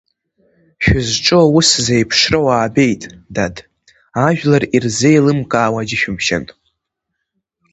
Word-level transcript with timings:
Шәызҿу 0.83 1.39
аус 1.47 1.69
зеиԥшроу 1.85 2.47
аабеит, 2.55 3.01
дад, 3.35 3.55
ажәлар 4.25 4.63
ирзеилымкаауа 4.75 5.81
џьышәымшьан. 5.87 6.43